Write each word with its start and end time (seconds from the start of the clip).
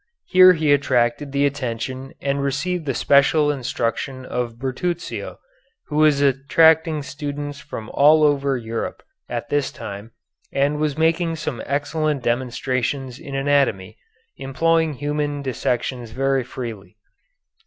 Here 0.25 0.53
he 0.53 0.73
attracted 0.73 1.31
the 1.31 1.45
attention 1.45 2.15
and 2.21 2.41
received 2.41 2.87
the 2.87 2.95
special 2.95 3.51
instruction 3.51 4.25
of 4.25 4.57
Bertruccio, 4.57 5.37
who 5.89 5.95
was 5.97 6.21
attracting 6.21 7.03
students 7.03 7.59
from 7.59 7.87
all 7.93 8.23
over 8.23 8.57
Europe 8.57 9.03
at 9.29 9.49
this 9.49 9.71
time 9.71 10.09
and 10.51 10.79
was 10.79 10.97
making 10.97 11.35
some 11.35 11.61
excellent 11.67 12.23
demonstrations 12.23 13.19
in 13.19 13.35
anatomy, 13.35 13.99
employing 14.37 14.93
human 14.95 15.43
dissections 15.43 16.09
very 16.09 16.43
freely. 16.43 16.97